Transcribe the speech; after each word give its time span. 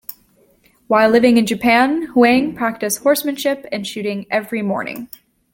While 0.87 1.11
living 1.11 1.37
in 1.37 1.45
Japan 1.45 2.07
Huang 2.15 2.55
practiced 2.55 3.03
horsemanship 3.03 3.67
and 3.71 3.85
shooting 3.85 4.25
every 4.31 4.63
morning. 4.63 5.09